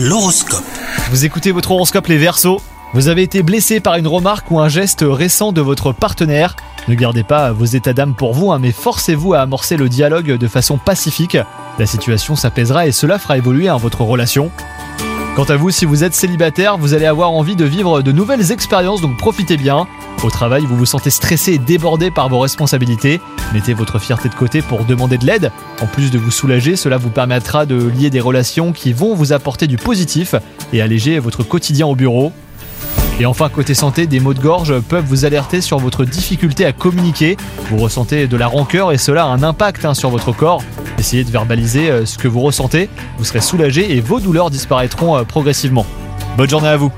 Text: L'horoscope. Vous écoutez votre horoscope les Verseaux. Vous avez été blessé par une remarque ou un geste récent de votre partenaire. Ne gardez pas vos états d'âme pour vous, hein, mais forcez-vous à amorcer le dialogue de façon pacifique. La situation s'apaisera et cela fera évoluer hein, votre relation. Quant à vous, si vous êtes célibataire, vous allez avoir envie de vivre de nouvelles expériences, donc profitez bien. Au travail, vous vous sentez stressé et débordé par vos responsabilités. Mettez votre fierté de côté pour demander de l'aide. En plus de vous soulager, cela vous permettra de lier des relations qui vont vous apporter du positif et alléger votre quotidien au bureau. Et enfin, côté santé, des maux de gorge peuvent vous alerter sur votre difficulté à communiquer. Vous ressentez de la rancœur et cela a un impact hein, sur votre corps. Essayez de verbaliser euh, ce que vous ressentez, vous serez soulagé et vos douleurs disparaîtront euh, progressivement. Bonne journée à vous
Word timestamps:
L'horoscope. 0.00 0.62
Vous 1.10 1.24
écoutez 1.24 1.50
votre 1.50 1.72
horoscope 1.72 2.06
les 2.06 2.18
Verseaux. 2.18 2.62
Vous 2.94 3.08
avez 3.08 3.22
été 3.22 3.42
blessé 3.42 3.80
par 3.80 3.96
une 3.96 4.06
remarque 4.06 4.48
ou 4.52 4.60
un 4.60 4.68
geste 4.68 5.04
récent 5.04 5.50
de 5.50 5.60
votre 5.60 5.90
partenaire. 5.90 6.54
Ne 6.86 6.94
gardez 6.94 7.24
pas 7.24 7.50
vos 7.50 7.64
états 7.64 7.94
d'âme 7.94 8.14
pour 8.14 8.32
vous, 8.32 8.52
hein, 8.52 8.60
mais 8.60 8.70
forcez-vous 8.70 9.34
à 9.34 9.40
amorcer 9.40 9.76
le 9.76 9.88
dialogue 9.88 10.38
de 10.38 10.46
façon 10.46 10.78
pacifique. 10.78 11.36
La 11.80 11.86
situation 11.86 12.36
s'apaisera 12.36 12.86
et 12.86 12.92
cela 12.92 13.18
fera 13.18 13.38
évoluer 13.38 13.68
hein, 13.68 13.76
votre 13.76 14.02
relation. 14.02 14.52
Quant 15.38 15.44
à 15.44 15.56
vous, 15.56 15.70
si 15.70 15.84
vous 15.84 16.02
êtes 16.02 16.16
célibataire, 16.16 16.78
vous 16.78 16.94
allez 16.94 17.06
avoir 17.06 17.30
envie 17.30 17.54
de 17.54 17.64
vivre 17.64 18.02
de 18.02 18.10
nouvelles 18.10 18.50
expériences, 18.50 19.00
donc 19.00 19.16
profitez 19.16 19.56
bien. 19.56 19.86
Au 20.24 20.30
travail, 20.30 20.64
vous 20.66 20.76
vous 20.76 20.84
sentez 20.84 21.10
stressé 21.10 21.52
et 21.52 21.58
débordé 21.58 22.10
par 22.10 22.28
vos 22.28 22.40
responsabilités. 22.40 23.20
Mettez 23.54 23.72
votre 23.72 24.00
fierté 24.00 24.28
de 24.28 24.34
côté 24.34 24.62
pour 24.62 24.84
demander 24.84 25.16
de 25.16 25.24
l'aide. 25.24 25.52
En 25.80 25.86
plus 25.86 26.10
de 26.10 26.18
vous 26.18 26.32
soulager, 26.32 26.74
cela 26.74 26.96
vous 26.96 27.10
permettra 27.10 27.66
de 27.66 27.76
lier 27.76 28.10
des 28.10 28.18
relations 28.18 28.72
qui 28.72 28.92
vont 28.92 29.14
vous 29.14 29.32
apporter 29.32 29.68
du 29.68 29.76
positif 29.76 30.34
et 30.72 30.82
alléger 30.82 31.20
votre 31.20 31.44
quotidien 31.44 31.86
au 31.86 31.94
bureau. 31.94 32.32
Et 33.20 33.26
enfin, 33.26 33.48
côté 33.48 33.74
santé, 33.74 34.08
des 34.08 34.18
maux 34.18 34.34
de 34.34 34.40
gorge 34.40 34.80
peuvent 34.80 35.06
vous 35.06 35.24
alerter 35.24 35.60
sur 35.60 35.78
votre 35.78 36.04
difficulté 36.04 36.64
à 36.64 36.72
communiquer. 36.72 37.36
Vous 37.70 37.76
ressentez 37.76 38.26
de 38.26 38.36
la 38.36 38.46
rancœur 38.46 38.92
et 38.92 38.98
cela 38.98 39.24
a 39.24 39.26
un 39.26 39.42
impact 39.42 39.84
hein, 39.84 39.92
sur 39.92 40.08
votre 40.08 40.32
corps. 40.32 40.62
Essayez 40.98 41.22
de 41.22 41.30
verbaliser 41.30 41.90
euh, 41.90 42.06
ce 42.06 42.16
que 42.16 42.26
vous 42.26 42.40
ressentez, 42.40 42.88
vous 43.18 43.24
serez 43.24 43.42
soulagé 43.42 43.94
et 43.94 44.00
vos 44.00 44.20
douleurs 44.20 44.50
disparaîtront 44.50 45.16
euh, 45.16 45.24
progressivement. 45.24 45.84
Bonne 46.38 46.48
journée 46.48 46.68
à 46.68 46.76
vous 46.78 46.90